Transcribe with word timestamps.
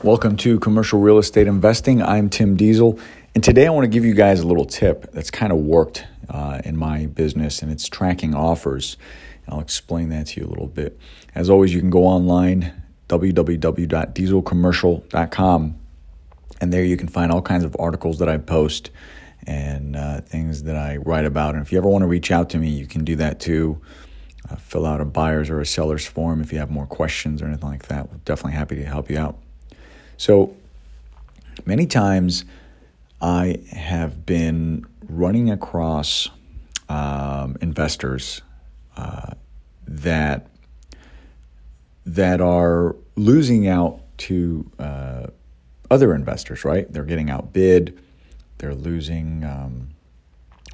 Welcome 0.00 0.36
to 0.38 0.58
Commercial 0.58 0.98
Real 0.98 1.18
Estate 1.18 1.46
Investing. 1.46 2.02
I'm 2.02 2.28
Tim 2.28 2.56
Diesel, 2.56 2.98
and 3.36 3.44
today 3.44 3.66
I 3.66 3.70
want 3.70 3.84
to 3.84 3.88
give 3.88 4.04
you 4.04 4.14
guys 4.14 4.40
a 4.40 4.46
little 4.46 4.64
tip 4.64 5.12
that's 5.12 5.30
kind 5.30 5.52
of 5.52 5.58
worked 5.58 6.04
uh, 6.28 6.60
in 6.64 6.76
my 6.76 7.06
business, 7.06 7.62
and 7.62 7.70
it's 7.70 7.88
tracking 7.88 8.34
offers. 8.34 8.96
I'll 9.46 9.60
explain 9.60 10.08
that 10.08 10.26
to 10.28 10.40
you 10.40 10.46
a 10.46 10.50
little 10.50 10.66
bit. 10.66 10.98
As 11.36 11.48
always, 11.48 11.72
you 11.72 11.78
can 11.78 11.90
go 11.90 12.04
online, 12.04 12.82
www.dieselcommercial.com, 13.08 15.78
and 16.60 16.72
there 16.72 16.84
you 16.84 16.96
can 16.96 17.08
find 17.08 17.30
all 17.30 17.42
kinds 17.42 17.62
of 17.62 17.76
articles 17.78 18.18
that 18.18 18.28
I 18.28 18.38
post 18.38 18.90
and 19.46 19.94
uh, 19.94 20.20
things 20.20 20.64
that 20.64 20.76
I 20.76 20.96
write 20.96 21.26
about. 21.26 21.54
And 21.54 21.64
if 21.64 21.70
you 21.70 21.78
ever 21.78 21.88
want 21.88 22.02
to 22.02 22.08
reach 22.08 22.32
out 22.32 22.50
to 22.50 22.58
me, 22.58 22.70
you 22.70 22.86
can 22.86 23.04
do 23.04 23.16
that 23.16 23.40
too. 23.40 23.80
Uh, 24.50 24.56
fill 24.56 24.86
out 24.86 25.00
a 25.00 25.04
buyer's 25.04 25.48
or 25.48 25.60
a 25.60 25.66
seller's 25.66 26.06
form 26.06 26.40
if 26.40 26.52
you 26.52 26.58
have 26.58 26.70
more 26.70 26.86
questions 26.86 27.40
or 27.40 27.46
anything 27.46 27.68
like 27.68 27.86
that. 27.86 28.10
We're 28.10 28.18
definitely 28.24 28.52
happy 28.52 28.76
to 28.76 28.84
help 28.84 29.10
you 29.10 29.18
out. 29.18 29.38
So 30.22 30.54
many 31.66 31.84
times 31.84 32.44
I 33.20 33.58
have 33.72 34.24
been 34.24 34.86
running 35.08 35.50
across 35.50 36.28
um, 36.88 37.56
investors 37.60 38.40
uh, 38.96 39.32
that 39.84 40.46
that 42.06 42.40
are 42.40 42.94
losing 43.16 43.66
out 43.66 43.98
to 44.18 44.70
uh, 44.78 45.26
other 45.90 46.14
investors. 46.14 46.64
Right? 46.64 46.86
They're 46.92 47.02
getting 47.02 47.28
outbid. 47.28 47.98
They're 48.58 48.76
losing. 48.76 49.42
Um, 49.42 49.88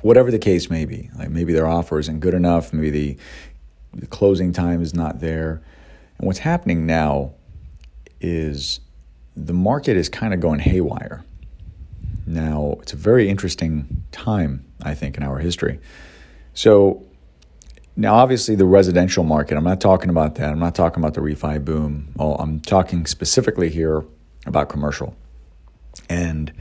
whatever 0.02 0.30
the 0.30 0.38
case 0.38 0.69
may 0.69 0.84
be, 0.84 1.08
like 1.19 1.30
maybe 1.30 1.55
their 1.55 1.66
offer 1.66 1.98
isn't 1.98 2.20
good 2.20 2.34
enough, 2.34 2.74
maybe 2.74 2.91
the, 2.91 3.16
the 3.94 4.06
closing 4.06 4.52
time 4.52 4.83
is 4.83 4.92
not 4.92 5.20
there. 5.20 5.62
And 6.19 6.27
what's 6.27 6.41
happening 6.41 6.84
now 6.84 7.33
is 8.20 8.80
the 9.47 9.52
market 9.52 9.97
is 9.97 10.09
kind 10.09 10.34
of 10.34 10.41
going 10.41 10.60
haywire. 10.60 11.24
Now, 12.27 12.77
it's 12.83 12.92
a 12.92 12.97
very 12.97 13.28
interesting 13.28 14.05
time, 14.12 14.64
I 14.83 14.95
think, 14.95 15.17
in 15.17 15.22
our 15.22 15.39
history. 15.39 15.78
So, 16.53 17.05
now 17.97 18.17
obviously, 18.17 18.55
the 18.55 18.64
residential 18.64 19.25
market, 19.25 19.56
I'm 19.56 19.64
not 19.64 19.80
talking 19.80 20.11
about 20.11 20.34
that. 20.36 20.50
I'm 20.50 20.58
not 20.58 20.75
talking 20.75 21.03
about 21.03 21.14
the 21.14 21.20
refi 21.20 21.64
boom. 21.64 22.14
I'm 22.19 22.61
talking 22.61 23.06
specifically 23.06 23.70
here 23.70 24.05
about 24.47 24.69
commercial 24.69 25.17
and, 26.08 26.52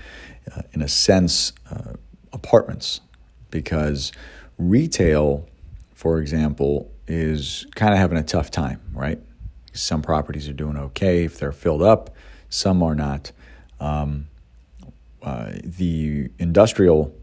uh, 0.55 0.61
in 0.73 0.81
a 0.81 0.87
sense, 0.87 1.53
uh, 1.69 1.93
apartments, 2.31 3.01
because 3.51 4.11
retail, 4.57 5.47
for 5.93 6.19
example, 6.19 6.91
is 7.07 7.65
kind 7.75 7.93
of 7.93 7.99
having 7.99 8.17
a 8.17 8.23
tough 8.23 8.49
time, 8.49 8.81
right? 8.93 9.19
Some 9.73 10.01
properties 10.01 10.49
are 10.49 10.53
doing 10.53 10.77
okay 10.77 11.25
if 11.25 11.37
they're 11.37 11.51
filled 11.51 11.83
up 11.83 12.15
some 12.49 12.81
are 12.83 12.95
not. 12.95 13.31
Um, 13.79 14.27
uh, 15.21 15.51
the 15.63 16.29
industrial 16.39 17.13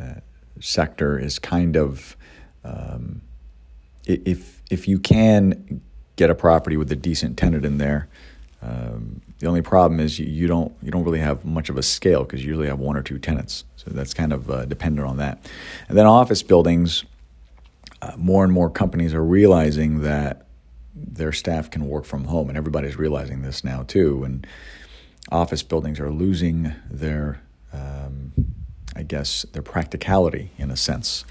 uh, 0.00 0.14
sector 0.60 1.18
is 1.18 1.38
kind 1.38 1.76
of 1.76 2.16
um, 2.64 3.22
if 4.06 4.62
if 4.70 4.88
you 4.88 4.98
can 4.98 5.80
get 6.16 6.30
a 6.30 6.34
property 6.34 6.76
with 6.76 6.90
a 6.92 6.96
decent 6.96 7.36
tenant 7.36 7.64
in 7.64 7.78
there. 7.78 8.08
Um, 8.62 9.22
the 9.38 9.46
only 9.46 9.62
problem 9.62 10.00
is 10.00 10.18
you, 10.18 10.26
you, 10.26 10.46
don't 10.46 10.72
you 10.82 10.90
don't 10.90 11.04
really 11.04 11.20
have 11.20 11.44
much 11.44 11.70
of 11.70 11.78
a 11.78 11.82
scale 11.82 12.24
because 12.24 12.42
you 12.42 12.48
usually 12.48 12.68
have 12.68 12.78
one 12.78 12.96
or 12.96 13.02
two 13.02 13.18
tenants. 13.18 13.64
So 13.76 13.90
that's 13.90 14.12
kind 14.12 14.32
of 14.32 14.50
uh, 14.50 14.66
dependent 14.66 15.08
on 15.08 15.16
that. 15.16 15.50
And 15.88 15.96
then 15.96 16.06
office 16.06 16.42
buildings, 16.42 17.04
uh, 18.02 18.12
more 18.18 18.44
and 18.44 18.52
more 18.52 18.68
companies 18.68 19.14
are 19.14 19.24
realizing 19.24 20.02
that 20.02 20.46
their 20.94 21.32
staff 21.32 21.70
can 21.70 21.88
work 21.88 22.04
from 22.04 22.24
home, 22.24 22.48
and 22.48 22.58
everybody's 22.58 22.96
realizing 22.96 23.42
this 23.42 23.64
now 23.64 23.82
too. 23.82 24.24
And 24.24 24.46
office 25.30 25.62
buildings 25.62 26.00
are 26.00 26.10
losing 26.10 26.74
their, 26.90 27.40
um, 27.72 28.32
I 28.96 29.02
guess, 29.02 29.46
their 29.52 29.62
practicality 29.62 30.50
in 30.58 30.70
a 30.70 30.76
sense, 30.76 31.24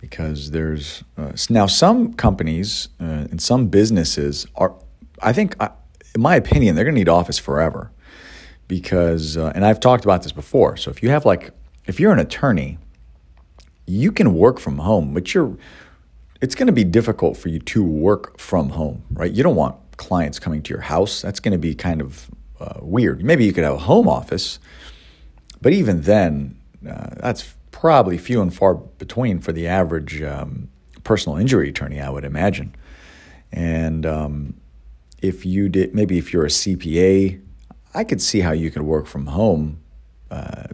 because 0.00 0.50
there's 0.50 1.04
uh, 1.18 1.32
now 1.50 1.66
some 1.66 2.14
companies 2.14 2.88
uh, 3.00 3.26
and 3.30 3.40
some 3.40 3.68
businesses 3.68 4.46
are, 4.54 4.74
I 5.22 5.32
think, 5.32 5.56
in 6.14 6.20
my 6.20 6.36
opinion, 6.36 6.74
they're 6.74 6.84
going 6.84 6.94
to 6.94 7.00
need 7.00 7.08
office 7.08 7.38
forever, 7.38 7.90
because, 8.68 9.36
uh, 9.36 9.52
and 9.54 9.64
I've 9.64 9.80
talked 9.80 10.04
about 10.04 10.22
this 10.22 10.32
before. 10.32 10.76
So 10.76 10.90
if 10.90 11.02
you 11.02 11.10
have 11.10 11.24
like, 11.24 11.50
if 11.86 12.00
you're 12.00 12.12
an 12.12 12.18
attorney, 12.18 12.78
you 13.86 14.10
can 14.10 14.34
work 14.34 14.58
from 14.58 14.78
home, 14.78 15.14
but 15.14 15.34
you're 15.34 15.56
it's 16.40 16.54
going 16.54 16.66
to 16.66 16.72
be 16.72 16.84
difficult 16.84 17.36
for 17.36 17.48
you 17.48 17.58
to 17.58 17.82
work 17.82 18.38
from 18.38 18.70
home, 18.70 19.04
right? 19.12 19.32
You 19.32 19.42
don't 19.42 19.56
want 19.56 19.76
clients 19.96 20.38
coming 20.38 20.62
to 20.62 20.70
your 20.70 20.82
house. 20.82 21.22
That's 21.22 21.40
going 21.40 21.52
to 21.52 21.58
be 21.58 21.74
kind 21.74 22.00
of 22.00 22.30
uh, 22.60 22.80
weird. 22.80 23.24
Maybe 23.24 23.44
you 23.44 23.52
could 23.52 23.64
have 23.64 23.74
a 23.74 23.78
home 23.78 24.08
office, 24.08 24.58
but 25.60 25.72
even 25.72 26.02
then, 26.02 26.60
uh, 26.88 27.10
that's 27.16 27.54
probably 27.70 28.18
few 28.18 28.40
and 28.40 28.54
far 28.54 28.74
between 28.74 29.40
for 29.40 29.52
the 29.52 29.66
average 29.66 30.22
um, 30.22 30.68
personal 31.04 31.38
injury 31.38 31.68
attorney, 31.68 32.00
I 32.00 32.10
would 32.10 32.24
imagine. 32.24 32.74
And 33.52 34.04
um, 34.04 34.60
if 35.22 35.46
you 35.46 35.68
did, 35.68 35.94
maybe 35.94 36.18
if 36.18 36.32
you're 36.32 36.44
a 36.44 36.48
CPA, 36.48 37.40
I 37.94 38.04
could 38.04 38.20
see 38.20 38.40
how 38.40 38.52
you 38.52 38.70
could 38.70 38.82
work 38.82 39.06
from 39.06 39.26
home. 39.26 39.80
Uh, 40.30 40.64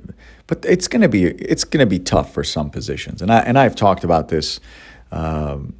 but 0.47 0.65
it's 0.65 0.89
going 0.89 1.03
to 1.03 1.09
be 1.09 1.25
it's 1.25 1.65
going 1.65 1.81
to 1.81 1.87
be 1.87 1.99
tough 1.99 2.33
for 2.33 2.43
some 2.43 2.71
positions, 2.71 3.21
and 3.21 3.31
I 3.31 3.41
and 3.41 3.59
I've 3.59 3.77
talked 3.77 4.03
about 4.03 4.29
this 4.29 4.61
um, 5.13 5.75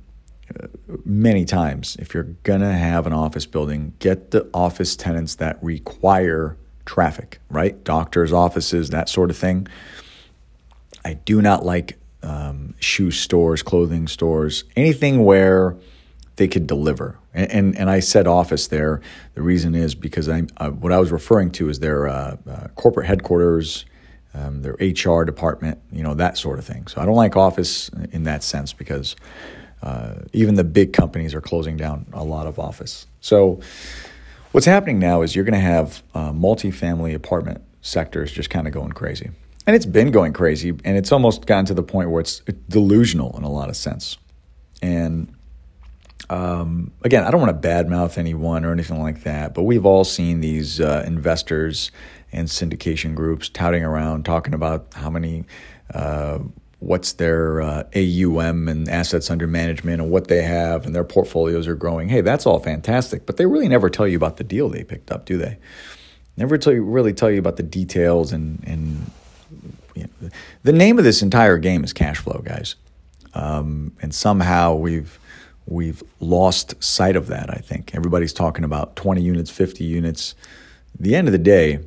many 1.05 1.45
times. 1.45 1.97
If 1.99 2.15
you're 2.15 2.35
going 2.45 2.61
to 2.61 2.73
have 2.73 3.07
an 3.07 3.13
office 3.13 3.47
building, 3.47 3.95
get 3.99 4.31
the 4.31 4.49
office 4.55 4.95
tenants 4.95 5.35
that 5.37 5.59
require 5.63 6.57
traffic, 6.85 7.41
right? 7.51 7.83
Doctors' 7.83 8.33
offices, 8.33 8.91
that 8.91 9.09
sort 9.09 9.31
of 9.31 9.37
thing. 9.37 9.67
I 11.05 11.15
do 11.15 11.43
not 11.43 11.65
like 11.65 11.99
um, 12.23 12.75
shoe 12.79 13.11
stores, 13.11 13.63
clothing 13.63 14.07
stores, 14.07 14.65
anything 14.77 15.25
where 15.25 15.77
they 16.37 16.49
could 16.49 16.67
deliver. 16.67 17.19
And, 17.35 17.51
and, 17.51 17.79
and 17.79 17.91
I 17.91 18.01
said 18.01 18.27
office 18.27 18.69
there. 18.69 19.01
The 19.35 19.43
reason 19.43 19.75
is 19.75 19.95
because 19.95 20.29
I 20.29 20.45
uh, 20.59 20.71
what 20.71 20.93
I 20.93 20.99
was 20.99 21.11
referring 21.11 21.51
to 21.53 21.69
is 21.69 21.81
their 21.81 22.09
uh, 22.09 22.37
uh, 22.49 22.69
corporate 22.77 23.07
headquarters, 23.07 23.85
um, 24.35 24.63
their 24.63 24.75
HR 24.81 25.25
department, 25.25 25.79
you 25.91 26.03
know, 26.03 26.15
that 26.15 26.39
sort 26.39 26.59
of 26.59 26.65
thing. 26.65 26.87
So 26.87 27.01
I 27.01 27.05
don't 27.05 27.17
like 27.17 27.37
office 27.37 27.91
in 28.11 28.25
that 28.25 28.43
sense 28.43 28.73
because 28.73 29.17
uh, 29.83 30.15
even 30.33 30.55
the 30.55 30.65
big 30.65 30.93
companies 30.93 31.35
are 31.35 31.41
closing 31.41 31.77
down 31.77 32.07
a 32.13 32.25
lot 32.25 32.47
of 32.47 32.59
office. 32.59 33.07
So 33.21 33.61
what's 34.53 34.67
happening 34.67 34.99
now 34.99 35.23
is 35.23 35.35
you're 35.35 35.45
going 35.45 35.55
to 35.55 35.61
have 35.61 36.03
uh, 36.15 36.33
multifamily 36.33 37.15
apartment 37.15 37.63
sectors 37.83 38.31
just 38.33 38.49
kind 38.49 38.67
of 38.67 38.73
going 38.73 38.93
crazy. 38.93 39.31
And 39.67 39.77
it's 39.77 39.87
been 39.87 40.11
going 40.11 40.33
crazy, 40.33 40.71
and 40.71 40.97
it's 40.97 41.13
almost 41.13 41.47
gotten 41.47 41.67
to 41.67 41.75
the 41.75 41.85
point 41.85 42.11
where 42.11 42.21
it's 42.21 42.41
delusional 42.69 43.37
in 43.37 43.45
a 43.45 43.51
lot 43.51 43.69
of 43.69 43.77
sense. 43.77 44.19
And 44.81 45.33
um, 46.31 46.93
again, 47.03 47.25
I 47.25 47.31
don't 47.31 47.41
want 47.41 47.61
to 47.61 47.69
badmouth 47.69 48.19
anyone 48.19 48.65
or 48.65 48.73
anything 48.73 49.03
like 49.03 49.23
that, 49.25 49.55
but 49.55 49.63
we've 49.63 49.87
all 49.87 50.05
seen 50.05 50.41
these 50.41 50.81
uh, 50.81 51.05
investors 51.07 51.91
and 52.33 52.49
syndication 52.49 53.15
groups 53.15 53.49
touting 53.49 53.85
around, 53.85 54.25
talking 54.25 54.55
about 54.55 54.87
how 54.95 55.11
many, 55.11 55.45
uh, 55.93 56.39
what's 56.79 57.13
their 57.13 57.61
uh, 57.61 57.85
AUM 57.95 58.69
and 58.69 58.89
assets 58.89 59.31
under 59.31 59.47
management 59.47 60.01
and 60.01 60.11
what 60.11 60.29
they 60.29 60.43
have 60.43 60.87
and 60.87 60.95
their 60.95 61.05
portfolios 61.05 61.67
are 61.69 61.75
growing. 61.75 62.09
Hey, 62.09 62.23
that's 62.23 62.47
all 62.47 62.59
fantastic, 62.59 63.27
but 63.27 63.37
they 63.37 63.47
really 63.47 63.69
never 63.69 63.91
tell 63.91 64.09
you 64.09 64.17
about 64.17 64.39
the 64.39 64.45
deal 64.45 64.69
they 64.69 64.85
picked 64.85 65.11
up, 65.11 65.27
do 65.27 65.37
they? 65.37 65.59
Never 66.37 66.57
tell 66.57 66.73
you, 66.73 66.83
really 66.83 67.13
tell 67.13 67.31
you 67.31 67.39
about 67.39 67.57
the 67.57 67.63
details 67.63 68.33
and 68.33 68.63
and 68.67 69.11
you 69.95 70.09
know, 70.21 70.31
the 70.63 70.73
name 70.73 70.99
of 70.99 71.05
this 71.05 71.21
entire 71.21 71.59
game 71.59 71.85
is 71.85 71.93
cash 71.93 72.19
flow, 72.19 72.41
guys. 72.43 72.77
Um, 73.35 73.93
and 74.01 74.15
somehow 74.15 74.75
we've 74.75 75.19
we've 75.67 76.03
lost 76.21 76.83
sight 76.83 77.17
of 77.17 77.29
that. 77.29 77.51
I 77.51 77.61
think 77.61 77.95
everybody's 77.95 78.33
talking 78.33 78.65
about 78.65 78.97
20 78.97 79.23
units, 79.23 79.51
50 79.51 79.85
units. 79.85 80.35
At 80.95 81.03
the 81.03 81.15
end 81.15 81.29
of 81.29 81.33
the 81.33 81.39
day, 81.39 81.81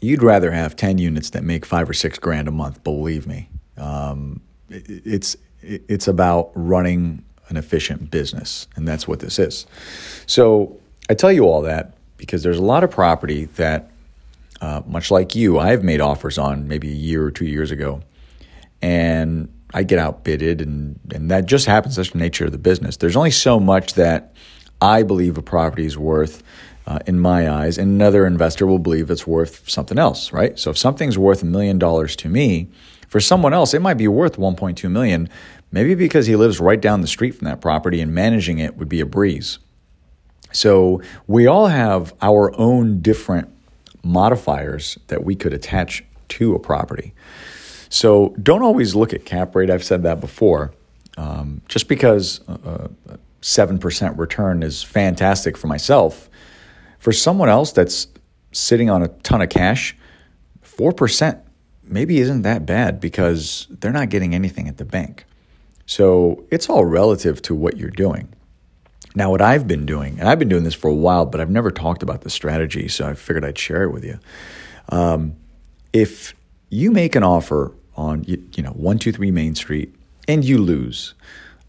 you'd 0.00 0.22
rather 0.22 0.50
have 0.50 0.76
10 0.76 0.98
units 0.98 1.30
that 1.30 1.44
make 1.44 1.64
five 1.64 1.88
or 1.88 1.94
six 1.94 2.18
grand 2.18 2.48
a 2.48 2.50
month, 2.50 2.82
believe 2.84 3.26
me. 3.26 3.48
Um, 3.76 4.40
it, 4.68 4.84
it's, 4.88 5.36
it, 5.60 5.82
it's 5.88 6.08
about 6.08 6.50
running 6.54 7.24
an 7.48 7.56
efficient 7.56 8.10
business, 8.10 8.66
and 8.76 8.86
that's 8.86 9.06
what 9.06 9.20
this 9.20 9.38
is. 9.38 9.66
So 10.26 10.78
I 11.08 11.14
tell 11.14 11.32
you 11.32 11.44
all 11.44 11.62
that 11.62 11.94
because 12.16 12.42
there's 12.42 12.58
a 12.58 12.62
lot 12.62 12.84
of 12.84 12.90
property 12.90 13.46
that, 13.56 13.90
uh, 14.60 14.82
much 14.86 15.10
like 15.10 15.34
you, 15.34 15.58
I've 15.58 15.82
made 15.82 16.00
offers 16.00 16.38
on 16.38 16.68
maybe 16.68 16.88
a 16.88 16.94
year 16.94 17.24
or 17.24 17.30
two 17.30 17.46
years 17.46 17.70
ago, 17.70 18.02
and 18.80 19.52
I 19.74 19.82
get 19.82 19.98
outbidded, 19.98 20.60
and, 20.60 20.98
and 21.14 21.30
that 21.30 21.46
just 21.46 21.66
happens. 21.66 21.96
That's 21.96 22.10
the 22.10 22.18
nature 22.18 22.46
of 22.46 22.52
the 22.52 22.58
business. 22.58 22.96
There's 22.96 23.16
only 23.16 23.30
so 23.30 23.58
much 23.58 23.94
that 23.94 24.34
I 24.80 25.02
believe 25.02 25.38
a 25.38 25.42
property 25.42 25.86
is 25.86 25.96
worth 25.96 26.42
uh, 26.86 26.98
in 27.06 27.18
my 27.18 27.48
eyes, 27.48 27.78
and 27.78 27.90
another 27.90 28.26
investor 28.26 28.66
will 28.66 28.78
believe 28.78 29.10
it's 29.10 29.26
worth 29.26 29.68
something 29.68 29.98
else, 29.98 30.32
right? 30.32 30.58
So 30.58 30.70
if 30.70 30.78
something's 30.78 31.16
worth 31.16 31.42
a 31.42 31.46
million 31.46 31.78
dollars 31.78 32.16
to 32.16 32.28
me, 32.28 32.68
for 33.08 33.20
someone 33.20 33.52
else, 33.52 33.74
it 33.74 33.82
might 33.82 33.98
be 33.98 34.08
worth 34.08 34.36
1.2 34.36 34.90
million, 34.90 35.28
maybe 35.70 35.94
because 35.94 36.26
he 36.26 36.34
lives 36.34 36.60
right 36.60 36.80
down 36.80 37.02
the 37.02 37.06
street 37.06 37.32
from 37.32 37.44
that 37.44 37.60
property 37.60 38.00
and 38.00 38.14
managing 38.14 38.58
it 38.58 38.76
would 38.78 38.88
be 38.88 39.00
a 39.00 39.06
breeze. 39.06 39.58
So 40.50 41.02
we 41.26 41.46
all 41.46 41.66
have 41.66 42.14
our 42.22 42.58
own 42.58 43.00
different 43.00 43.48
modifiers 44.02 44.98
that 45.08 45.24
we 45.24 45.34
could 45.34 45.52
attach 45.52 46.04
to 46.28 46.54
a 46.54 46.58
property. 46.58 47.12
So 47.92 48.34
don't 48.42 48.62
always 48.62 48.94
look 48.94 49.12
at 49.12 49.26
cap 49.26 49.54
rate. 49.54 49.68
I've 49.68 49.84
said 49.84 50.02
that 50.04 50.18
before. 50.18 50.72
Um, 51.18 51.60
just 51.68 51.88
because 51.88 52.40
a, 52.48 52.88
a 53.10 53.18
7% 53.42 54.18
return 54.18 54.62
is 54.62 54.82
fantastic 54.82 55.58
for 55.58 55.66
myself, 55.66 56.30
for 56.98 57.12
someone 57.12 57.50
else 57.50 57.70
that's 57.70 58.06
sitting 58.50 58.88
on 58.88 59.02
a 59.02 59.08
ton 59.08 59.42
of 59.42 59.50
cash, 59.50 59.94
4% 60.64 61.38
maybe 61.82 62.18
isn't 62.18 62.42
that 62.42 62.64
bad 62.64 62.98
because 62.98 63.66
they're 63.68 63.92
not 63.92 64.08
getting 64.08 64.34
anything 64.34 64.68
at 64.68 64.78
the 64.78 64.86
bank. 64.86 65.26
So 65.84 66.44
it's 66.50 66.70
all 66.70 66.86
relative 66.86 67.42
to 67.42 67.54
what 67.54 67.76
you're 67.76 67.90
doing. 67.90 68.32
Now, 69.14 69.30
what 69.30 69.42
I've 69.42 69.68
been 69.68 69.84
doing, 69.84 70.18
and 70.18 70.30
I've 70.30 70.38
been 70.38 70.48
doing 70.48 70.64
this 70.64 70.72
for 70.74 70.88
a 70.88 70.94
while, 70.94 71.26
but 71.26 71.42
I've 71.42 71.50
never 71.50 71.70
talked 71.70 72.02
about 72.02 72.22
the 72.22 72.30
strategy, 72.30 72.88
so 72.88 73.06
I 73.06 73.12
figured 73.12 73.44
I'd 73.44 73.58
share 73.58 73.82
it 73.82 73.90
with 73.90 74.02
you. 74.02 74.18
Um, 74.88 75.36
if 75.92 76.34
you 76.70 76.90
make 76.90 77.14
an 77.14 77.22
offer 77.22 77.74
on 78.02 78.24
you, 78.24 78.42
you 78.54 78.62
know 78.62 78.72
123 78.72 79.30
Main 79.30 79.54
Street 79.54 79.94
and 80.28 80.44
you 80.44 80.58
lose, 80.58 81.14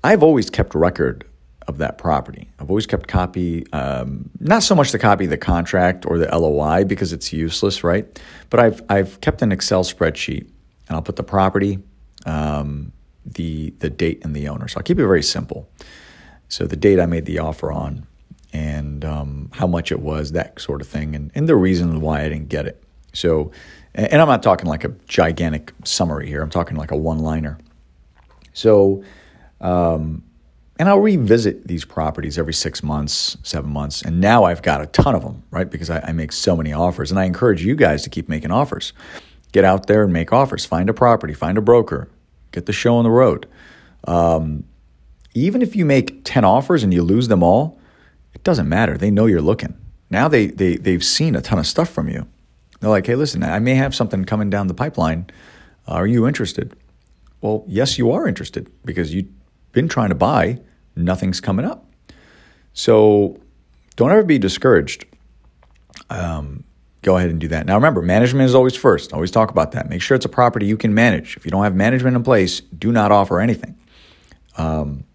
I've 0.03 0.23
always 0.23 0.49
kept 0.49 0.75
record 0.75 1.25
of 1.67 1.77
that 1.77 1.97
property. 1.97 2.49
I've 2.59 2.69
always 2.69 2.85
kept 2.85 3.07
copy, 3.07 3.65
um, 3.71 4.29
not 4.39 4.63
so 4.63 4.75
much 4.75 4.91
the 4.91 4.99
copy 4.99 5.25
of 5.25 5.29
the 5.29 5.37
contract 5.37 6.05
or 6.05 6.17
the 6.17 6.27
LOI 6.37 6.83
because 6.83 7.13
it's 7.13 7.31
useless, 7.31 7.83
right? 7.83 8.05
But 8.49 8.59
I've 8.59 8.81
I've 8.89 9.21
kept 9.21 9.41
an 9.41 9.51
Excel 9.51 9.83
spreadsheet, 9.83 10.41
and 10.87 10.95
I'll 10.95 11.01
put 11.01 11.15
the 11.15 11.23
property, 11.23 11.79
um, 12.25 12.91
the 13.25 13.73
the 13.79 13.89
date, 13.89 14.23
and 14.23 14.35
the 14.35 14.47
owner. 14.49 14.67
So 14.67 14.77
I'll 14.77 14.83
keep 14.83 14.99
it 14.99 15.05
very 15.05 15.23
simple. 15.23 15.69
So 16.49 16.65
the 16.67 16.75
date 16.75 16.99
I 16.99 17.05
made 17.05 17.25
the 17.25 17.39
offer 17.39 17.71
on, 17.71 18.05
and 18.51 19.03
um, 19.03 19.49
how 19.53 19.67
much 19.67 19.91
it 19.91 19.99
was, 19.99 20.33
that 20.33 20.59
sort 20.59 20.81
of 20.81 20.87
thing, 20.87 21.15
and, 21.15 21.31
and 21.33 21.49
the 21.49 21.55
reason 21.55 22.01
why 22.01 22.21
I 22.21 22.29
didn't 22.29 22.49
get 22.49 22.67
it. 22.67 22.83
So, 23.13 23.51
and 23.95 24.21
I'm 24.21 24.27
not 24.27 24.41
talking 24.41 24.67
like 24.67 24.83
a 24.83 24.89
gigantic 25.07 25.73
summary 25.83 26.27
here. 26.27 26.41
I'm 26.41 26.49
talking 26.49 26.77
like 26.77 26.91
a 26.91 26.97
one 26.97 27.19
liner. 27.19 27.59
So, 28.53 29.03
um, 29.61 30.23
and 30.79 30.89
I'll 30.89 30.99
revisit 30.99 31.67
these 31.67 31.85
properties 31.85 32.37
every 32.39 32.53
six 32.53 32.81
months, 32.81 33.37
seven 33.43 33.71
months. 33.71 34.01
And 34.01 34.19
now 34.19 34.43
I've 34.43 34.61
got 34.63 34.81
a 34.81 34.87
ton 34.87 35.13
of 35.13 35.21
them, 35.21 35.43
right? 35.51 35.69
Because 35.69 35.89
I, 35.89 35.99
I, 35.99 36.11
make 36.11 36.31
so 36.31 36.57
many 36.57 36.73
offers. 36.73 37.11
And 37.11 37.19
I 37.19 37.25
encourage 37.25 37.63
you 37.63 37.75
guys 37.75 38.03
to 38.03 38.09
keep 38.09 38.27
making 38.27 38.51
offers. 38.51 38.91
Get 39.51 39.63
out 39.63 39.85
there 39.85 40.03
and 40.03 40.11
make 40.11 40.33
offers. 40.33 40.65
Find 40.65 40.89
a 40.89 40.93
property, 40.93 41.33
find 41.33 41.57
a 41.59 41.61
broker, 41.61 42.09
get 42.51 42.65
the 42.65 42.73
show 42.73 42.95
on 42.95 43.03
the 43.03 43.11
road. 43.11 43.47
Um, 44.05 44.63
even 45.35 45.61
if 45.61 45.75
you 45.75 45.85
make 45.85 46.23
10 46.23 46.43
offers 46.43 46.83
and 46.83 46.91
you 46.93 47.03
lose 47.03 47.27
them 47.27 47.43
all, 47.43 47.79
it 48.33 48.43
doesn't 48.43 48.67
matter. 48.67 48.97
They 48.97 49.11
know 49.11 49.27
you're 49.27 49.41
looking. 49.41 49.77
Now 50.09 50.27
they, 50.27 50.47
they, 50.47 50.77
they've 50.77 51.03
seen 51.03 51.35
a 51.35 51.41
ton 51.41 51.59
of 51.59 51.67
stuff 51.67 51.89
from 51.89 52.09
you. 52.09 52.27
They're 52.83 52.89
like, 52.89 53.07
hey, 53.07 53.15
listen, 53.15 53.43
I 53.43 53.59
may 53.59 53.75
have 53.75 53.95
something 53.95 54.25
coming 54.25 54.49
down 54.49 54.67
the 54.67 54.73
pipeline. 54.73 55.27
Are 55.87 56.05
you 56.05 56.27
interested? 56.27 56.75
Well, 57.39 57.63
yes, 57.65 57.97
you 57.97 58.11
are 58.11 58.27
interested 58.27 58.69
because 58.83 59.13
you've 59.13 59.29
been 59.71 59.87
trying 59.87 60.09
to 60.09 60.15
buy, 60.15 60.59
nothing's 60.93 61.39
coming 61.39 61.65
up. 61.65 61.89
So 62.73 63.39
don't 63.95 64.11
ever 64.11 64.23
be 64.23 64.37
discouraged. 64.37 65.05
Um, 66.09 66.65
go 67.03 67.15
ahead 67.15 67.29
and 67.29 67.39
do 67.39 67.47
that. 67.47 67.65
Now, 67.65 67.75
remember, 67.75 68.01
management 68.01 68.47
is 68.47 68.53
always 68.53 68.75
first. 68.75 69.13
Always 69.13 69.31
talk 69.31 69.49
about 69.49 69.71
that. 69.71 69.87
Make 69.89 70.01
sure 70.01 70.15
it's 70.15 70.25
a 70.25 70.29
property 70.29 70.65
you 70.65 70.75
can 70.75 70.93
manage. 70.93 71.37
If 71.37 71.45
you 71.45 71.51
don't 71.51 71.63
have 71.63 71.75
management 71.75 72.17
in 72.17 72.23
place, 72.23 72.59
do 72.59 72.91
not 72.91 73.13
offer 73.13 73.39
anything. 73.39 73.77
Um, 74.57 75.05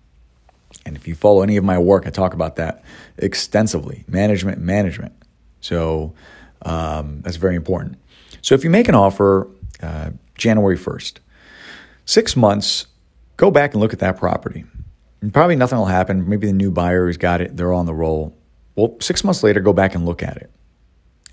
and 0.87 0.97
if 0.97 1.07
you 1.07 1.15
follow 1.15 1.43
any 1.43 1.59
of 1.59 1.65
my 1.65 1.79
work, 1.79 2.07
I 2.07 2.11
talk 2.11 2.33
about 2.33 2.57
that 2.57 2.83
extensively 3.19 4.07
management, 4.09 4.59
management. 4.59 5.13
So 5.61 6.15
um, 6.63 7.21
that's 7.23 7.37
very 7.37 7.57
important. 7.57 7.99
So 8.43 8.55
if 8.55 8.65
you 8.65 8.71
make 8.71 8.89
an 8.89 8.95
offer 8.95 9.49
uh, 9.83 10.11
January 10.37 10.77
1st, 10.77 11.19
six 12.05 12.37
months, 12.37 12.87
go 13.37 13.51
back 13.51 13.75
and 13.75 13.81
look 13.81 13.93
at 13.93 13.99
that 14.01 14.17
property. 14.17 14.65
And 15.21 15.33
probably 15.33 15.57
nothing 15.57 15.79
will 15.79 15.87
happen. 15.87 16.29
Maybe 16.29 16.47
the 16.47 16.53
new 16.53 16.71
buyer 16.71 17.07
has 17.07 17.17
got 17.17 17.41
it, 17.41 17.57
they're 17.57 17.73
on 17.73 17.87
the 17.87 17.95
roll. 17.95 18.37
Well, 18.77 18.97
six 19.01 19.25
months 19.25 19.43
later, 19.43 19.61
go 19.61 19.73
back 19.73 19.95
and 19.95 20.07
look 20.07 20.23
at 20.23 20.37
it 20.37 20.51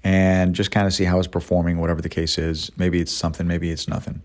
and 0.03 0.53
just 0.53 0.71
kind 0.71 0.85
of 0.85 0.93
see 0.93 1.03
how 1.03 1.17
it's 1.17 1.27
performing, 1.27 1.79
whatever 1.79 2.01
the 2.01 2.09
case 2.09 2.37
is. 2.37 2.71
Maybe 2.77 3.01
it's 3.01 3.11
something, 3.11 3.47
maybe 3.47 3.71
it's 3.71 3.87
nothing. 3.87 4.21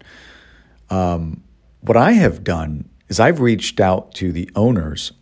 Um, 0.90 1.42
what 1.80 1.96
I 1.96 2.12
have 2.12 2.44
done 2.44 2.88
is 3.08 3.18
I've 3.18 3.40
reached 3.40 3.80
out 3.80 4.14
to 4.16 4.30
the 4.30 4.50
owners 4.54 5.12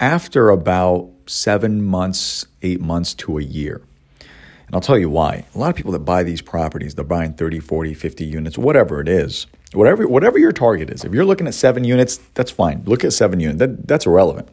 after 0.00 0.48
about 0.48 1.10
seven 1.26 1.82
months, 1.84 2.46
eight 2.62 2.80
months 2.80 3.14
to 3.14 3.38
a 3.38 3.42
year. 3.42 3.82
And 4.68 4.74
I'll 4.74 4.82
tell 4.82 4.98
you 4.98 5.08
why. 5.08 5.44
A 5.54 5.58
lot 5.58 5.70
of 5.70 5.76
people 5.76 5.92
that 5.92 6.00
buy 6.00 6.22
these 6.22 6.42
properties, 6.42 6.94
they're 6.94 7.04
buying 7.04 7.32
30, 7.32 7.58
40, 7.58 7.94
50 7.94 8.24
units, 8.24 8.58
whatever 8.58 9.00
it 9.00 9.08
is. 9.08 9.46
Whatever, 9.72 10.06
whatever 10.06 10.38
your 10.38 10.52
target 10.52 10.90
is. 10.90 11.04
If 11.04 11.12
you're 11.14 11.24
looking 11.24 11.46
at 11.46 11.54
seven 11.54 11.84
units, 11.84 12.18
that's 12.34 12.50
fine. 12.50 12.82
Look 12.84 13.02
at 13.02 13.14
seven 13.14 13.40
units. 13.40 13.58
That, 13.58 13.88
that's 13.88 14.04
irrelevant. 14.04 14.48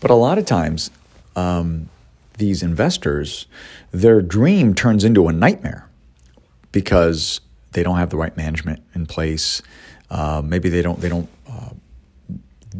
But 0.00 0.10
a 0.10 0.14
lot 0.14 0.38
of 0.38 0.44
times, 0.44 0.90
um, 1.36 1.88
these 2.36 2.62
investors, 2.62 3.46
their 3.92 4.20
dream 4.20 4.74
turns 4.74 5.04
into 5.04 5.28
a 5.28 5.32
nightmare 5.32 5.88
because 6.72 7.40
they 7.72 7.82
don't 7.82 7.96
have 7.96 8.10
the 8.10 8.16
right 8.16 8.36
management 8.36 8.82
in 8.94 9.06
place. 9.06 9.62
Uh, 10.10 10.42
maybe 10.44 10.68
they 10.68 10.82
don't 10.82 11.00
they 11.00 11.08
don't 11.08 11.28
uh, 11.50 11.70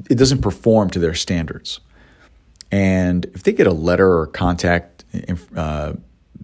it 0.08 0.14
doesn't 0.14 0.42
perform 0.42 0.90
to 0.90 0.98
their 0.98 1.14
standards. 1.14 1.80
And 2.70 3.24
if 3.26 3.42
they 3.42 3.52
get 3.52 3.66
a 3.66 3.72
letter 3.72 4.18
or 4.18 4.26
contact 4.26 4.97
uh, 5.54 5.94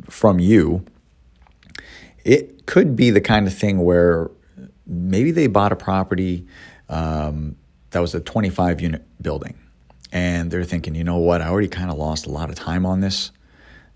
from 0.09 0.39
you, 0.39 0.85
it 2.25 2.67
could 2.67 2.97
be 2.97 3.11
the 3.11 3.21
kind 3.21 3.47
of 3.47 3.55
thing 3.55 3.85
where 3.85 4.31
maybe 4.87 5.31
they 5.31 5.47
bought 5.47 5.73
a 5.73 5.77
property 5.77 6.47
um, 6.89 7.57
that 7.91 8.01
was 8.01 8.15
a 8.15 8.21
25 8.21 8.81
unit 8.81 9.05
building. 9.23 9.59
And 10.13 10.51
they're 10.51 10.65
thinking, 10.65 10.95
you 10.95 11.05
know 11.05 11.19
what, 11.19 11.43
I 11.43 11.49
already 11.49 11.69
kind 11.69 11.91
of 11.91 11.97
lost 11.97 12.27
a 12.27 12.31
lot 12.31 12.49
of 12.49 12.55
time 12.55 12.87
on 12.87 13.01
this. 13.01 13.33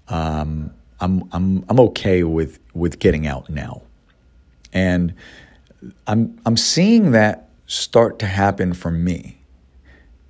Um, 0.09 0.73
I'm, 1.01 1.29
I'm, 1.33 1.65
I'm 1.69 1.81
okay 1.81 2.25
with, 2.25 2.59
with 2.75 2.99
getting 2.99 3.27
out 3.27 3.49
now. 3.49 3.83
And 4.73 5.15
I'm, 6.07 6.41
I'm 6.45 6.57
seeing 6.57 7.13
that 7.13 7.49
start 7.67 8.19
to 8.21 8.27
happen 8.27 8.73
for 8.73 8.91
me. 8.91 9.39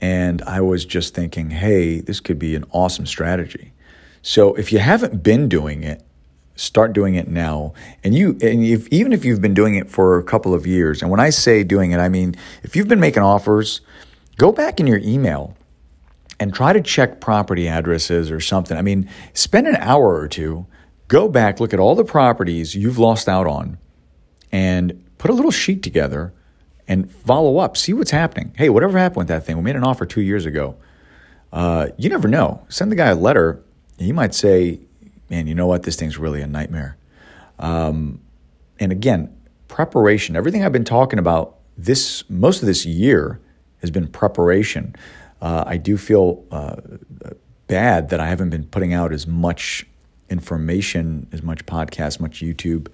And 0.00 0.42
I 0.42 0.60
was 0.60 0.84
just 0.84 1.14
thinking, 1.14 1.50
hey, 1.50 2.00
this 2.00 2.20
could 2.20 2.38
be 2.38 2.54
an 2.54 2.64
awesome 2.70 3.06
strategy. 3.06 3.72
So 4.22 4.54
if 4.54 4.72
you 4.72 4.78
haven't 4.78 5.22
been 5.22 5.48
doing 5.48 5.82
it, 5.82 6.02
start 6.56 6.92
doing 6.92 7.14
it 7.14 7.28
now. 7.28 7.72
And 8.02 8.14
you, 8.14 8.30
and 8.42 8.64
if, 8.64 8.88
even 8.88 9.12
if 9.12 9.24
you've 9.24 9.40
been 9.40 9.54
doing 9.54 9.76
it 9.76 9.88
for 9.90 10.18
a 10.18 10.24
couple 10.24 10.54
of 10.54 10.66
years, 10.66 11.02
and 11.02 11.10
when 11.10 11.20
I 11.20 11.30
say 11.30 11.62
doing 11.62 11.92
it, 11.92 11.98
I 11.98 12.08
mean 12.08 12.34
if 12.62 12.74
you've 12.74 12.88
been 12.88 13.00
making 13.00 13.22
offers, 13.22 13.80
go 14.36 14.52
back 14.52 14.80
in 14.80 14.86
your 14.86 14.98
email 14.98 15.56
and 16.40 16.54
try 16.54 16.72
to 16.72 16.80
check 16.80 17.20
property 17.20 17.68
addresses 17.68 18.30
or 18.30 18.40
something. 18.40 18.76
I 18.76 18.82
mean, 18.82 19.08
spend 19.34 19.66
an 19.66 19.76
hour 19.76 20.14
or 20.14 20.28
two, 20.28 20.66
go 21.08 21.28
back, 21.28 21.60
look 21.60 21.72
at 21.72 21.80
all 21.80 21.94
the 21.94 22.04
properties 22.04 22.74
you've 22.74 22.98
lost 22.98 23.28
out 23.28 23.46
on, 23.46 23.78
and 24.52 25.04
put 25.18 25.30
a 25.30 25.34
little 25.34 25.50
sheet 25.50 25.82
together 25.82 26.32
and 26.86 27.10
follow 27.10 27.58
up, 27.58 27.76
see 27.76 27.92
what's 27.92 28.10
happening. 28.10 28.52
Hey, 28.56 28.68
whatever 28.68 28.98
happened 28.98 29.18
with 29.18 29.28
that 29.28 29.44
thing? 29.44 29.56
We 29.56 29.62
made 29.62 29.76
an 29.76 29.84
offer 29.84 30.06
two 30.06 30.22
years 30.22 30.46
ago. 30.46 30.76
Uh, 31.52 31.88
you 31.98 32.08
never 32.08 32.28
know. 32.28 32.64
Send 32.68 32.90
the 32.90 32.96
guy 32.96 33.08
a 33.08 33.14
letter. 33.14 33.62
He 33.98 34.12
might 34.12 34.34
say, 34.34 34.80
man, 35.28 35.46
you 35.46 35.54
know 35.54 35.66
what? 35.66 35.82
This 35.82 35.96
thing's 35.96 36.18
really 36.18 36.40
a 36.40 36.46
nightmare. 36.46 36.96
Um, 37.58 38.20
and 38.78 38.92
again, 38.92 39.34
preparation. 39.66 40.36
Everything 40.36 40.64
I've 40.64 40.72
been 40.72 40.84
talking 40.84 41.18
about 41.18 41.56
this 41.76 42.24
most 42.28 42.62
of 42.62 42.66
this 42.66 42.86
year 42.86 43.40
has 43.80 43.90
been 43.90 44.08
preparation. 44.08 44.94
Uh, 45.40 45.64
I 45.66 45.76
do 45.76 45.96
feel 45.96 46.44
uh, 46.50 46.76
bad 47.66 48.08
that 48.08 48.20
I 48.20 48.26
haven't 48.26 48.50
been 48.50 48.64
putting 48.64 48.92
out 48.92 49.12
as 49.12 49.26
much 49.26 49.86
information, 50.30 51.28
as 51.32 51.42
much 51.42 51.64
podcast, 51.66 52.20
much 52.20 52.40
YouTube. 52.40 52.88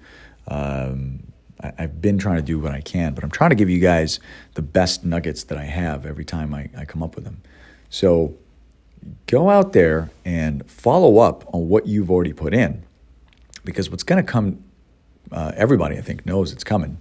Um, 0.47 1.23
I, 1.61 1.73
have 1.77 2.01
been 2.01 2.17
trying 2.17 2.35
to 2.35 2.41
do 2.43 2.59
what 2.59 2.71
I 2.71 2.81
can, 2.81 3.13
but 3.13 3.23
I'm 3.23 3.31
trying 3.31 3.49
to 3.49 3.55
give 3.55 3.69
you 3.69 3.79
guys 3.79 4.19
the 4.53 4.61
best 4.61 5.03
nuggets 5.03 5.43
that 5.45 5.57
I 5.57 5.63
have 5.63 6.05
every 6.05 6.25
time 6.25 6.53
I, 6.53 6.69
I 6.77 6.85
come 6.85 7.01
up 7.01 7.15
with 7.15 7.23
them. 7.23 7.41
So 7.89 8.35
go 9.27 9.49
out 9.49 9.73
there 9.73 10.09
and 10.23 10.69
follow 10.69 11.19
up 11.19 11.45
on 11.53 11.67
what 11.69 11.87
you've 11.87 12.11
already 12.11 12.33
put 12.33 12.53
in 12.53 12.83
because 13.63 13.89
what's 13.89 14.03
going 14.03 14.23
to 14.23 14.31
come, 14.31 14.63
uh, 15.31 15.51
everybody 15.55 15.97
I 15.97 16.01
think 16.01 16.25
knows 16.25 16.51
it's 16.51 16.63
coming. 16.63 16.97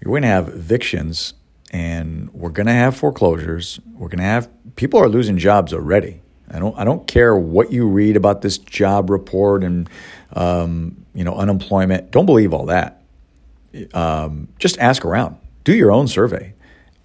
You're 0.00 0.12
going 0.12 0.22
to 0.22 0.28
have 0.28 0.48
evictions 0.48 1.34
and 1.72 2.32
we're 2.32 2.50
going 2.50 2.66
to 2.66 2.72
have 2.72 2.96
foreclosures. 2.96 3.80
We're 3.94 4.08
going 4.08 4.18
to 4.18 4.24
have 4.24 4.48
people 4.76 5.00
are 5.00 5.08
losing 5.08 5.38
jobs 5.38 5.72
already. 5.72 6.20
I 6.52 6.58
don't 6.58 6.76
I 6.76 6.84
don't 6.84 7.06
care 7.06 7.36
what 7.36 7.70
you 7.70 7.86
read 7.86 8.16
about 8.16 8.42
this 8.42 8.58
job 8.58 9.08
report 9.08 9.62
and 9.62 9.88
um, 10.32 11.04
you 11.14 11.22
know 11.22 11.34
unemployment. 11.34 12.10
Don't 12.10 12.26
believe 12.26 12.52
all 12.52 12.66
that 12.66 13.00
um, 13.94 14.48
just 14.58 14.78
ask 14.78 15.04
around. 15.04 15.36
Do 15.64 15.74
your 15.74 15.92
own 15.92 16.08
survey. 16.08 16.54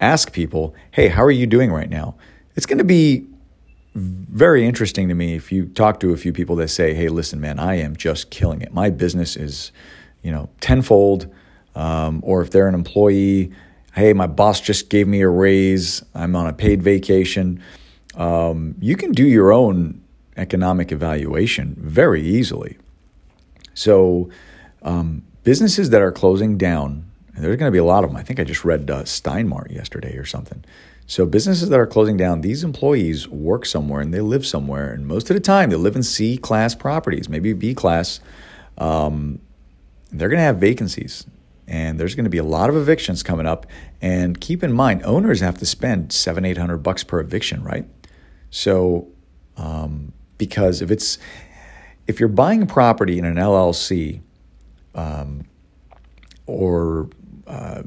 Ask 0.00 0.32
people, 0.32 0.74
hey, 0.90 1.08
how 1.08 1.22
are 1.24 1.30
you 1.30 1.46
doing 1.46 1.72
right 1.72 1.88
now? 1.88 2.16
It's 2.54 2.66
going 2.66 2.78
to 2.78 2.84
be 2.84 3.26
very 3.96 4.66
interesting 4.66 5.08
to 5.08 5.14
me 5.14 5.34
if 5.34 5.50
you 5.50 5.66
talk 5.66 6.00
to 6.00 6.12
a 6.12 6.16
few 6.16 6.32
people 6.32 6.56
that 6.56 6.68
say, 6.68 6.94
"Hey, 6.94 7.08
listen, 7.08 7.40
man, 7.40 7.58
I 7.58 7.76
am 7.76 7.96
just 7.96 8.30
killing 8.30 8.60
it. 8.60 8.72
My 8.72 8.90
business 8.90 9.36
is, 9.36 9.72
you 10.22 10.30
know, 10.30 10.48
tenfold." 10.60 11.32
Um, 11.74 12.20
or 12.22 12.40
if 12.42 12.50
they're 12.50 12.68
an 12.68 12.74
employee, 12.74 13.52
hey, 13.94 14.12
my 14.12 14.26
boss 14.26 14.60
just 14.60 14.90
gave 14.90 15.08
me 15.08 15.20
a 15.22 15.28
raise. 15.28 16.02
I'm 16.14 16.36
on 16.36 16.46
a 16.46 16.52
paid 16.52 16.82
vacation. 16.82 17.62
Um, 18.14 18.74
you 18.80 18.96
can 18.96 19.12
do 19.12 19.24
your 19.24 19.52
own 19.52 20.00
economic 20.36 20.92
evaluation 20.92 21.76
very 21.78 22.22
easily. 22.22 22.78
So, 23.74 24.30
um, 24.82 25.22
businesses 25.44 25.90
that 25.90 26.00
are 26.00 26.12
closing 26.12 26.56
down, 26.56 27.04
and 27.34 27.44
there's 27.44 27.56
going 27.56 27.68
to 27.68 27.72
be 27.72 27.78
a 27.78 27.84
lot 27.84 28.04
of 28.04 28.10
them. 28.10 28.16
I 28.16 28.22
think 28.22 28.40
I 28.40 28.44
just 28.44 28.64
read 28.64 28.90
uh, 28.90 29.02
Steinmart 29.02 29.70
yesterday 29.70 30.16
or 30.16 30.24
something. 30.24 30.64
So 31.06 31.24
businesses 31.24 31.68
that 31.68 31.78
are 31.78 31.86
closing 31.86 32.16
down, 32.16 32.40
these 32.40 32.64
employees 32.64 33.28
work 33.28 33.64
somewhere 33.64 34.00
and 34.00 34.12
they 34.12 34.20
live 34.20 34.44
somewhere, 34.44 34.92
and 34.92 35.06
most 35.06 35.30
of 35.30 35.34
the 35.34 35.40
time 35.40 35.70
they 35.70 35.76
live 35.76 35.94
in 35.94 36.02
C 36.02 36.36
class 36.36 36.74
properties, 36.74 37.28
maybe 37.28 37.52
B 37.52 37.74
class. 37.74 38.20
Um, 38.76 39.40
they're 40.10 40.28
going 40.28 40.38
to 40.38 40.44
have 40.44 40.58
vacancies, 40.58 41.24
and 41.68 41.98
there's 41.98 42.16
going 42.16 42.24
to 42.24 42.30
be 42.30 42.38
a 42.38 42.44
lot 42.44 42.70
of 42.70 42.76
evictions 42.76 43.22
coming 43.22 43.46
up. 43.46 43.66
And 44.02 44.40
keep 44.40 44.64
in 44.64 44.72
mind, 44.72 45.04
owners 45.04 45.40
have 45.40 45.58
to 45.58 45.66
spend 45.66 46.12
seven, 46.12 46.44
eight 46.44 46.58
hundred 46.58 46.78
bucks 46.78 47.04
per 47.04 47.20
eviction, 47.20 47.62
right? 47.62 47.86
So, 48.50 49.08
um, 49.56 50.12
because 50.38 50.82
if 50.82 50.90
it's 50.90 51.18
if 52.08 52.18
you're 52.18 52.28
buying 52.28 52.66
property 52.66 53.18
in 53.18 53.24
an 53.24 53.36
LLC, 53.36 54.22
um, 54.96 55.44
or 56.46 57.08
uh, 57.46 57.84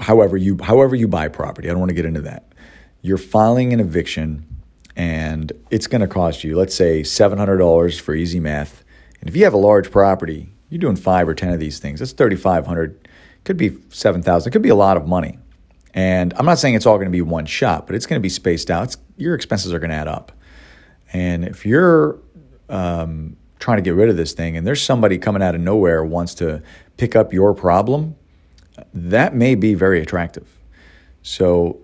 however 0.00 0.36
you 0.36 0.56
however 0.62 0.94
you 0.94 1.08
buy 1.08 1.26
property, 1.26 1.68
I 1.68 1.72
don't 1.72 1.80
want 1.80 1.90
to 1.90 1.96
get 1.96 2.04
into 2.04 2.22
that 2.22 2.49
you're 3.02 3.18
filing 3.18 3.72
an 3.72 3.80
eviction 3.80 4.46
and 4.96 5.52
it's 5.70 5.86
going 5.86 6.00
to 6.00 6.06
cost 6.06 6.44
you, 6.44 6.56
let's 6.56 6.74
say, 6.74 7.02
$700 7.02 8.00
for 8.00 8.14
easy 8.14 8.40
math. 8.40 8.84
And 9.20 9.28
if 9.28 9.36
you 9.36 9.44
have 9.44 9.54
a 9.54 9.58
large 9.58 9.90
property, 9.90 10.52
you're 10.68 10.78
doing 10.78 10.96
five 10.96 11.28
or 11.28 11.34
10 11.34 11.52
of 11.52 11.60
these 11.60 11.78
things. 11.78 12.00
That's 12.00 12.12
3,500. 12.12 13.08
Could 13.44 13.56
be 13.56 13.76
7,000. 13.88 14.48
It 14.48 14.52
could 14.52 14.62
be 14.62 14.68
a 14.68 14.74
lot 14.74 14.96
of 14.96 15.06
money. 15.06 15.38
And 15.94 16.34
I'm 16.36 16.44
not 16.44 16.58
saying 16.58 16.74
it's 16.74 16.86
all 16.86 16.96
going 16.96 17.08
to 17.08 17.12
be 17.12 17.22
one 17.22 17.46
shot, 17.46 17.86
but 17.86 17.96
it's 17.96 18.06
going 18.06 18.18
to 18.18 18.22
be 18.22 18.28
spaced 18.28 18.70
out. 18.70 18.84
It's, 18.84 18.96
your 19.16 19.34
expenses 19.34 19.72
are 19.72 19.78
going 19.78 19.90
to 19.90 19.96
add 19.96 20.08
up. 20.08 20.32
And 21.12 21.44
if 21.44 21.66
you're 21.66 22.18
um, 22.68 23.36
trying 23.58 23.78
to 23.78 23.82
get 23.82 23.94
rid 23.94 24.08
of 24.08 24.16
this 24.16 24.32
thing 24.32 24.56
and 24.56 24.66
there's 24.66 24.82
somebody 24.82 25.18
coming 25.18 25.42
out 25.42 25.54
of 25.54 25.60
nowhere 25.60 26.04
wants 26.04 26.34
to 26.36 26.62
pick 26.96 27.16
up 27.16 27.32
your 27.32 27.54
problem, 27.54 28.16
that 28.94 29.34
may 29.34 29.54
be 29.54 29.74
very 29.74 30.00
attractive. 30.00 30.46
So 31.22 31.80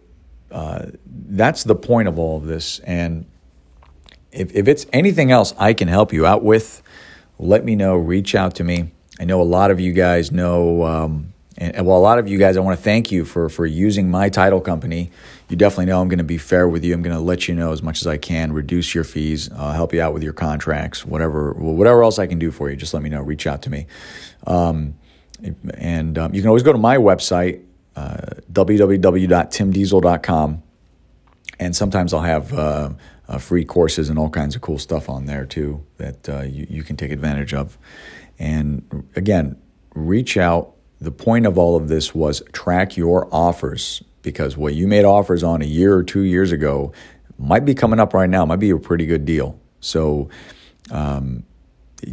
that's 0.51 1.65
the 1.65 1.75
point 1.75 2.09
of 2.09 2.19
all 2.19 2.37
of 2.37 2.47
this. 2.47 2.79
And 2.81 3.27
if, 4.33 4.55
if 4.55 4.69
it's 4.69 4.87
anything 4.93 5.31
else 5.31 5.55
I 5.59 5.75
can 5.75 5.89
help 5.89 6.13
you 6.13 6.27
out 6.27 6.43
with, 6.43 6.83
let 7.39 7.65
me 7.65 7.77
know. 7.77 7.97
Reach 7.97 8.35
out 8.35 8.55
to 8.57 8.65
me. 8.65 8.93
I 9.19 9.25
know 9.25 9.41
a 9.41 9.45
lot 9.45 9.71
of 9.71 9.81
you 9.81 9.93
guys 9.93 10.31
know, 10.31 10.85
um, 10.85 11.33
and, 11.59 11.75
and, 11.75 11.87
well, 11.87 11.97
a 11.97 11.99
lot 11.99 12.19
of 12.19 12.29
you 12.29 12.39
guys, 12.39 12.59
I 12.59 12.61
want 12.61 12.79
to 12.79 12.83
thank 12.83 13.11
you 13.11 13.25
for 13.25 13.49
for 13.49 13.65
using 13.65 14.11
my 14.11 14.29
title 14.29 14.61
company. 14.61 15.11
You 15.49 15.57
definitely 15.57 15.87
know 15.87 16.03
I'm 16.03 16.09
going 16.09 16.19
to 16.19 16.25
be 16.25 16.39
fair 16.39 16.69
with 16.69 16.85
you. 16.85 16.93
I'm 16.93 17.01
going 17.01 17.17
to 17.17 17.23
let 17.23 17.49
you 17.49 17.55
know 17.55 17.73
as 17.73 17.83
much 17.83 18.01
as 18.01 18.07
I 18.07 18.19
can, 18.19 18.53
reduce 18.53 18.95
your 18.95 19.05
fees, 19.05 19.51
uh, 19.51 19.73
help 19.73 19.95
you 19.95 20.03
out 20.03 20.13
with 20.13 20.23
your 20.23 20.35
contracts, 20.35 21.07
whatever 21.07 21.53
whatever 21.53 22.03
else 22.03 22.19
I 22.19 22.27
can 22.27 22.39
do 22.39 22.51
for 22.51 22.69
you. 22.69 22.77
Just 22.77 22.93
let 22.93 23.03
me 23.03 23.09
know. 23.09 23.23
Reach 23.23 23.47
out 23.47 23.63
to 23.63 23.71
me. 23.71 23.87
Um, 24.47 24.97
and 25.75 26.19
um, 26.19 26.35
you 26.35 26.41
can 26.41 26.49
always 26.49 26.63
go 26.63 26.73
to 26.73 26.79
my 26.79 26.97
website, 26.97 27.63
uh, 27.97 28.19
www.timdiesel.com. 28.53 30.63
And 31.59 31.75
sometimes 31.75 32.13
I'll 32.13 32.21
have 32.21 32.53
uh, 32.53 32.91
uh, 33.29 33.39
free 33.39 33.65
courses 33.65 34.11
and 34.11 34.19
all 34.19 34.31
kinds 34.31 34.55
of 34.55 34.61
cool 34.61 34.79
stuff 34.79 35.09
on 35.09 35.27
there 35.27 35.47
too 35.47 35.85
that 35.97 36.29
uh, 36.29 36.43
you, 36.43 36.67
you 36.69 36.83
can 36.83 36.97
take 36.97 37.11
advantage 37.11 37.55
of. 37.55 37.79
And 38.39 39.09
again, 39.17 39.57
reach 39.95 40.37
out. 40.37 40.75
The 41.01 41.11
point 41.11 41.47
of 41.47 41.59
all 41.59 41.77
of 41.77 41.89
this 41.89 42.15
was 42.15 42.43
track 42.53 42.97
your 42.97 43.29
offers 43.33 44.03
because 44.23 44.57
what 44.57 44.75
you 44.75 44.87
made 44.87 45.05
offers 45.05 45.43
on 45.43 45.63
a 45.63 45.67
year 45.67 45.95
or 45.95 46.03
two 46.03 46.23
years 46.23 46.53
ago 46.53 46.93
might 47.39 47.65
be 47.65 47.75
coming 47.75 48.01
up 48.01 48.15
right 48.15 48.29
now, 48.29 48.45
might 48.47 48.57
be 48.57 48.71
a 48.71 48.79
pretty 48.79 49.07
good 49.07 49.25
deal. 49.25 49.59
So, 49.81 50.29
um, 50.91 51.45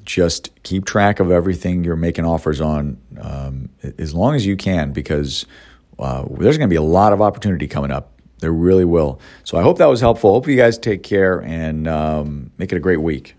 just 0.06 0.50
keep 0.63 0.86
track 0.86 1.20
of 1.20 1.32
everything 1.32 1.84
you're 1.84 1.96
making 1.96 2.25
offers 2.25 2.62
on 2.62 2.98
um, 3.20 3.70
as 3.98 4.13
long 4.13 4.36
as 4.36 4.46
you 4.46 4.56
can 4.56 4.94
because 4.94 5.46
uh, 6.00 6.26
there's 6.32 6.58
going 6.58 6.70
to 6.70 6.74
be 6.74 6.78
a 6.78 6.82
lot 6.82 7.14
of 7.14 7.22
opportunity 7.22 7.68
coming 7.68 7.92
up. 7.92 8.12
There 8.40 8.52
really 8.52 8.86
will. 8.86 9.20
So 9.44 9.58
I 9.58 9.62
hope 9.62 9.78
that 9.78 9.86
was 9.86 10.02
helpful. 10.02 10.34
Hope 10.34 10.48
you 10.48 10.58
guys 10.58 10.78
take 10.78 11.02
care 11.02 11.42
and 11.42 11.88
um, 11.88 12.52
make 12.58 12.74
it 12.74 12.76
a 12.76 12.80
great 12.82 13.02
week. 13.02 13.36